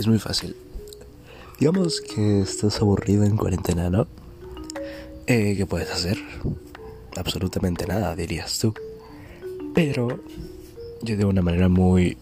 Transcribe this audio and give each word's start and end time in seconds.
es 0.00 0.06
muy 0.06 0.18
fácil. 0.18 0.56
Digamos 1.58 2.00
que 2.00 2.40
estás 2.40 2.80
aburrido 2.80 3.24
en 3.24 3.36
cuarentena, 3.36 3.90
¿no? 3.90 4.06
Eh, 5.26 5.54
¿Qué 5.56 5.66
puedes 5.66 5.90
hacer? 5.90 6.18
Absolutamente 7.16 7.86
nada, 7.86 8.16
dirías 8.16 8.58
tú. 8.58 8.72
Pero 9.74 10.24
yo 11.02 11.16
de 11.16 11.24
una 11.26 11.42
manera 11.42 11.68
muy 11.68 12.16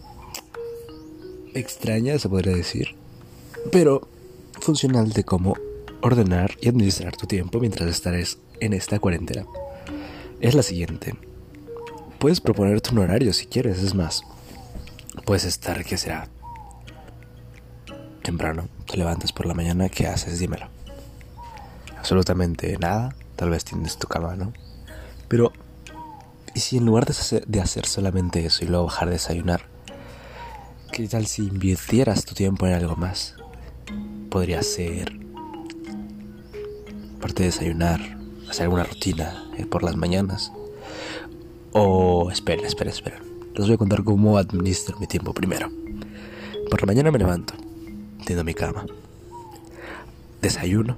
extraña, 1.53 2.19
se 2.19 2.27
podría 2.27 2.53
decir, 2.53 2.95
pero 3.71 4.07
funcional 4.59 5.11
de 5.13 5.23
cómo 5.23 5.55
ordenar 6.01 6.57
y 6.61 6.67
administrar 6.67 7.15
tu 7.15 7.27
tiempo 7.27 7.59
mientras 7.59 7.89
estés 7.89 8.39
en 8.59 8.73
esta 8.73 8.99
cuarentena. 8.99 9.45
Es 10.41 10.53
la 10.53 10.63
siguiente. 10.63 11.15
Puedes 12.19 12.41
proponerte 12.41 12.91
un 12.91 12.99
horario 12.99 13.31
si 13.31 13.45
quieres, 13.45 13.81
es 13.81 13.95
más. 13.95 14.23
Puedes 15.25 15.45
estar, 15.45 15.85
¿qué 15.85 15.97
será? 15.97 16.29
Temprano, 18.29 18.69
te 18.85 18.95
levantas 18.95 19.33
por 19.33 19.47
la 19.47 19.55
mañana, 19.55 19.89
¿qué 19.89 20.05
haces? 20.05 20.37
Dímelo. 20.37 20.67
Absolutamente 21.97 22.77
nada, 22.77 23.15
tal 23.35 23.49
vez 23.49 23.65
tienes 23.65 23.97
tu 23.97 24.07
cama, 24.07 24.35
¿no? 24.35 24.53
Pero, 25.27 25.51
¿y 26.53 26.59
si 26.59 26.77
en 26.77 26.85
lugar 26.85 27.07
de 27.07 27.59
hacer, 27.59 27.85
solamente 27.87 28.45
eso 28.45 28.63
y 28.63 28.67
luego 28.67 28.85
bajar 28.85 29.07
a 29.07 29.11
desayunar, 29.13 29.63
qué 30.91 31.07
tal 31.07 31.25
si 31.25 31.47
invirtieras 31.47 32.23
tu 32.23 32.35
tiempo 32.35 32.67
en 32.67 32.73
algo 32.73 32.95
más? 32.95 33.33
Podría 34.29 34.61
ser, 34.61 35.11
aparte 37.17 37.41
de 37.41 37.49
desayunar, 37.49 37.99
hacer 38.47 38.65
alguna 38.65 38.83
rutina 38.83 39.49
eh, 39.57 39.65
por 39.65 39.81
las 39.81 39.95
mañanas 39.95 40.51
o, 41.71 42.29
espera, 42.29 42.67
espera, 42.67 42.91
espera. 42.91 43.19
Les 43.55 43.65
voy 43.65 43.73
a 43.73 43.77
contar 43.79 44.03
cómo 44.03 44.37
administro 44.37 44.99
mi 44.99 45.07
tiempo 45.07 45.33
primero. 45.33 45.71
Por 46.69 46.79
la 46.79 46.85
mañana 46.85 47.09
me 47.09 47.17
levanto, 47.17 47.55
mi 48.43 48.53
cama, 48.53 48.85
desayuno, 50.41 50.97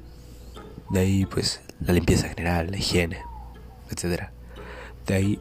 de 0.90 1.00
ahí 1.00 1.26
pues 1.26 1.62
la 1.80 1.94
limpieza 1.94 2.28
general, 2.30 2.72
la 2.72 2.78
higiene, 2.78 3.20
etc. 3.90 4.30
De 5.08 5.14
ahí 5.14 5.40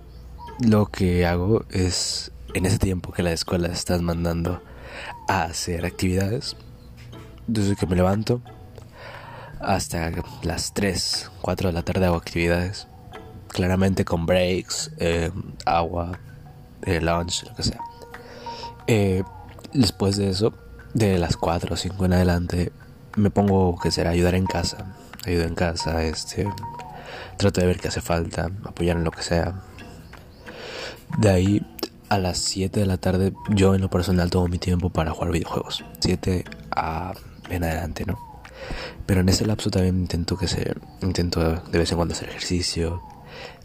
lo 0.61 0.87
que 0.87 1.27
hago 1.27 1.65
es, 1.71 2.33
en 2.55 2.67
ese 2.67 2.79
tiempo 2.79 3.13
que 3.13 3.23
la 3.23 3.33
escuela 3.33 3.69
estás 3.69 4.03
mandando 4.03 4.63
a 5.29 5.43
hacer 5.43 5.85
actividades, 5.85 6.57
desde 7.47 7.77
que 7.77 7.87
me 7.87 7.97
levanto 7.97 8.41
hasta 9.61 10.11
las 10.43 10.73
3, 10.73 11.31
4 11.43 11.69
de 11.69 11.73
la 11.73 11.83
tarde 11.83 12.07
hago 12.07 12.17
actividades 12.17 12.87
claramente 13.49 14.05
con 14.05 14.27
breaks, 14.27 14.93
eh, 14.99 15.31
agua, 15.67 16.19
eh, 16.83 17.01
lunch, 17.01 17.45
lo 17.45 17.55
que 17.55 17.63
sea. 17.63 17.81
Eh, 18.87 19.23
después 19.73 20.17
de 20.17 20.31
eso, 20.31 20.55
de 20.95 21.19
las 21.19 21.37
4 21.37 21.75
o 21.75 21.77
5 21.77 22.05
en 22.05 22.13
adelante, 22.13 22.73
me 23.17 23.31
pongo, 23.31 23.79
que 23.79 23.91
será, 23.91 24.11
ayudar 24.11 24.35
en 24.35 24.47
casa. 24.47 24.97
Ayudo 25.27 25.45
en 25.45 25.55
casa, 25.55 26.03
este, 26.03 26.49
trato 27.37 27.61
de 27.61 27.67
ver 27.67 27.79
qué 27.79 27.89
hace 27.89 28.01
falta, 28.01 28.51
apoyar 28.65 28.97
en 28.97 29.05
lo 29.05 29.11
que 29.11 29.23
sea. 29.23 29.63
De 31.19 31.29
ahí 31.29 31.67
a 32.09 32.19
las 32.19 32.39
7 32.39 32.81
de 32.81 32.87
la 32.87 32.97
tarde, 32.97 33.33
yo 33.51 33.75
en 33.75 33.81
lo 33.81 33.91
personal 33.91 34.31
tomo 34.31 34.49
mi 34.49 34.59
tiempo 34.59 34.91
para 34.91 35.13
jugar 35.13 35.33
videojuegos. 35.33 35.85
7 36.01 36.45
a 36.71 37.13
en 37.51 37.65
adelante, 37.65 38.05
¿no? 38.07 38.19
Pero 39.07 39.21
en 39.21 39.29
ese 39.29 39.45
lapso 39.45 39.71
también 39.71 39.99
intento 39.99 40.37
que 40.37 40.47
se 40.47 40.75
intento 41.03 41.41
de 41.41 41.79
vez 41.79 41.91
en 41.91 41.97
cuando 41.97 42.15
hacer 42.15 42.29
ejercicio, 42.29 43.03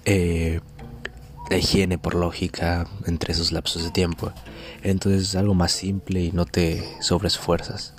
eh, 0.04 0.60
la 1.50 1.58
higiene 1.58 1.98
por 1.98 2.16
lógica 2.16 2.88
entre 3.06 3.34
esos 3.34 3.52
lapsos 3.52 3.84
de 3.84 3.92
tiempo. 3.92 4.32
Entonces 4.84 5.30
es 5.30 5.36
algo 5.36 5.54
más 5.54 5.72
simple 5.72 6.22
y 6.22 6.32
no 6.32 6.46
te 6.46 6.84
sobresfuerzas. 7.02 7.94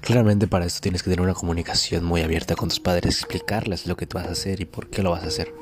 Claramente 0.00 0.46
para 0.46 0.66
esto 0.66 0.80
tienes 0.80 1.02
que 1.02 1.10
tener 1.10 1.22
una 1.22 1.34
comunicación 1.34 2.04
muy 2.04 2.22
abierta 2.22 2.54
con 2.54 2.68
tus 2.68 2.80
padres, 2.80 3.18
explicarles 3.18 3.86
lo 3.86 3.96
que 3.96 4.06
tú 4.06 4.18
vas 4.18 4.26
a 4.26 4.32
hacer 4.32 4.60
y 4.60 4.64
por 4.64 4.88
qué 4.88 5.02
lo 5.02 5.10
vas 5.10 5.24
a 5.24 5.28
hacer. 5.28 5.52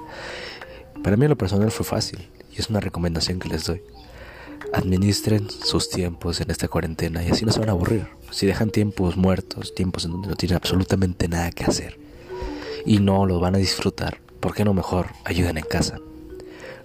Para 1.03 1.17
mí 1.17 1.27
lo 1.29 1.37
personal 1.37 1.71
fue 1.71 1.85
fácil 1.85 2.29
y 2.53 2.61
es 2.61 2.69
una 2.69 2.81
recomendación 2.81 3.39
que 3.39 3.49
les 3.49 3.65
doy. 3.65 3.83
Administren 4.73 5.49
sus 5.51 5.89
tiempos 5.89 6.41
en 6.41 6.51
esta 6.51 6.69
cuarentena 6.69 7.25
y 7.25 7.31
así 7.31 7.45
no 7.45 7.53
se 7.53 7.61
van 7.61 7.71
a 7.71 7.73
aburrir. 7.73 8.07
Si 8.31 8.47
dejan 8.47 8.71
tiempos 8.71 9.17
muertos, 9.17 9.75
tiempos 9.75 10.05
en 10.05 10.13
donde 10.13 10.29
no 10.29 10.37
tienen 10.37 10.57
absolutamente 10.57 11.29
nada 11.29 11.51
que 11.51 11.65
hacer 11.65 11.99
y 12.87 12.99
no 12.99 13.27
los 13.27 13.41
van 13.41 13.55
a 13.55 13.59
disfrutar, 13.59 14.21
¿por 14.41 14.55
qué 14.55 14.65
no 14.65 14.75
mejor 14.75 15.09
ayuden 15.25 15.59
en 15.59 15.65
casa? 15.65 15.99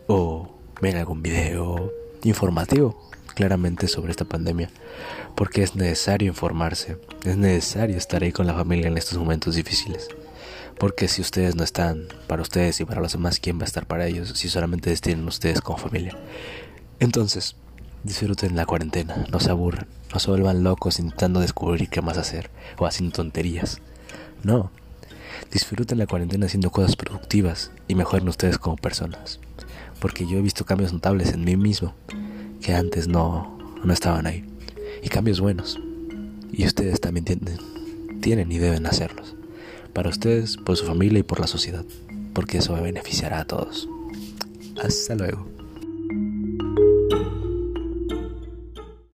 O 0.07 0.49
ven 0.81 0.97
algún 0.97 1.23
video 1.23 1.91
informativo 2.23 3.09
claramente 3.35 3.87
sobre 3.87 4.11
esta 4.11 4.25
pandemia, 4.25 4.69
porque 5.35 5.63
es 5.63 5.75
necesario 5.75 6.27
informarse, 6.29 6.97
es 7.25 7.37
necesario 7.37 7.97
estar 7.97 8.23
ahí 8.23 8.31
con 8.31 8.47
la 8.47 8.53
familia 8.53 8.87
en 8.87 8.97
estos 8.97 9.17
momentos 9.17 9.55
difíciles. 9.55 10.07
Porque 10.77 11.07
si 11.07 11.21
ustedes 11.21 11.55
no 11.55 11.63
están 11.63 12.07
para 12.27 12.41
ustedes 12.41 12.79
y 12.79 12.85
para 12.85 13.01
los 13.01 13.13
demás, 13.13 13.39
¿quién 13.39 13.57
va 13.57 13.63
a 13.63 13.65
estar 13.65 13.85
para 13.85 14.07
ellos 14.07 14.29
si 14.35 14.49
solamente 14.49 14.95
tienen 14.97 15.27
ustedes 15.27 15.61
como 15.61 15.77
familia? 15.77 16.17
Entonces, 16.99 17.55
disfruten 18.03 18.55
la 18.55 18.65
cuarentena, 18.65 19.25
no 19.31 19.39
se 19.39 19.51
aburran, 19.51 19.87
no 20.13 20.19
se 20.19 20.29
vuelvan 20.29 20.63
locos 20.63 20.99
intentando 20.99 21.39
descubrir 21.39 21.89
qué 21.89 22.01
más 22.01 22.17
hacer 22.17 22.49
o 22.77 22.85
haciendo 22.85 23.15
tonterías. 23.15 23.79
No, 24.43 24.71
Disfruten 25.51 25.97
la 25.97 26.07
cuarentena 26.07 26.45
haciendo 26.45 26.71
cosas 26.71 26.95
productivas 26.95 27.71
y 27.87 27.95
mejoren 27.95 28.27
ustedes 28.27 28.57
como 28.57 28.75
personas. 28.75 29.39
Porque 29.99 30.25
yo 30.27 30.37
he 30.37 30.41
visto 30.41 30.65
cambios 30.65 30.93
notables 30.93 31.33
en 31.33 31.43
mí 31.43 31.55
mismo 31.55 31.93
que 32.61 32.73
antes 32.73 33.07
no, 33.07 33.57
no 33.83 33.93
estaban 33.93 34.27
ahí. 34.27 34.43
Y 35.03 35.09
cambios 35.09 35.39
buenos. 35.39 35.79
Y 36.51 36.65
ustedes 36.65 36.99
también 36.99 37.25
tienen, 37.25 37.59
tienen 38.21 38.51
y 38.51 38.57
deben 38.57 38.85
hacerlos. 38.85 39.35
Para 39.93 40.09
ustedes, 40.09 40.57
por 40.57 40.77
su 40.77 40.85
familia 40.85 41.19
y 41.19 41.23
por 41.23 41.39
la 41.39 41.47
sociedad. 41.47 41.85
Porque 42.33 42.57
eso 42.57 42.73
beneficiará 42.81 43.39
a 43.41 43.45
todos. 43.45 43.87
Hasta 44.81 45.15
luego. 45.15 45.47